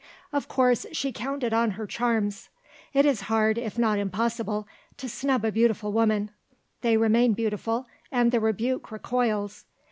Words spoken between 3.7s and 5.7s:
not impossible, to snub a